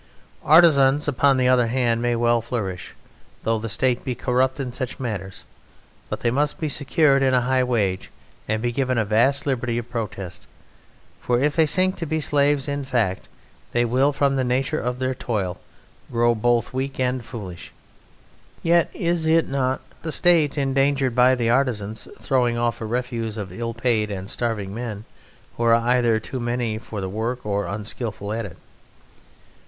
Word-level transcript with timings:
Artisans, 0.43 1.07
upon 1.07 1.37
the 1.37 1.47
other 1.47 1.67
hand, 1.67 2.01
may 2.01 2.15
well 2.15 2.41
flourish, 2.41 2.95
though 3.43 3.59
the 3.59 3.69
State 3.69 4.03
be 4.03 4.15
corrupt 4.15 4.59
in 4.59 4.73
such 4.73 4.99
matters, 4.99 5.43
but 6.09 6.21
they 6.21 6.31
must 6.31 6.57
be 6.59 6.69
secured 6.69 7.21
in 7.21 7.35
a 7.35 7.41
high 7.41 7.63
wage 7.63 8.09
and 8.47 8.63
be 8.63 8.71
given 8.71 8.97
a 8.97 9.05
vast 9.05 9.45
liberty 9.45 9.77
of 9.77 9.91
protest, 9.91 10.47
for 11.19 11.39
if 11.39 11.55
they 11.55 11.67
sink 11.67 11.97
to 11.97 12.07
be 12.07 12.19
slaves 12.19 12.67
in 12.67 12.83
fact, 12.83 13.27
they 13.73 13.85
will 13.85 14.11
from 14.11 14.37
the 14.37 14.43
nature 14.43 14.79
of 14.79 14.97
their 14.97 15.13
toil 15.13 15.59
grow 16.11 16.33
both 16.33 16.73
weak 16.73 16.99
and 16.99 17.23
foolish. 17.23 17.71
Yet 18.63 18.89
is 18.95 19.27
not 19.27 19.81
the 20.01 20.11
State 20.11 20.57
endangered 20.57 21.13
by 21.13 21.35
the 21.35 21.51
artisan's 21.51 22.07
throwing 22.19 22.57
off 22.57 22.81
a 22.81 22.85
refuse 22.87 23.37
of 23.37 23.51
ill 23.53 23.75
paid 23.75 24.09
and 24.09 24.27
starving 24.27 24.73
men 24.73 25.05
who 25.57 25.63
are 25.65 25.75
either 25.75 26.19
too 26.19 26.39
many 26.39 26.79
for 26.79 27.01
the 27.01 27.07
work 27.09 27.45
or 27.45 27.67
unskilful 27.67 28.33
at 28.33 28.47
it? 28.47 28.57